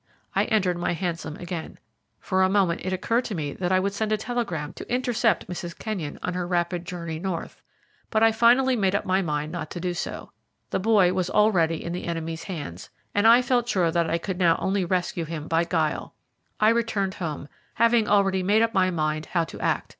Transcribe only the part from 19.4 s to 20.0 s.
to act.